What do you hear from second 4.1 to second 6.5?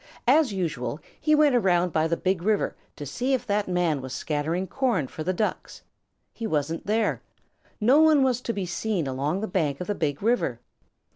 scattering corn for the Ducks. He